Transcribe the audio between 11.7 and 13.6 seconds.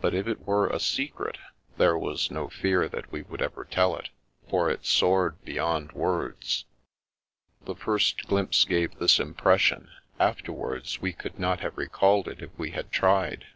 recalled it if we had tried.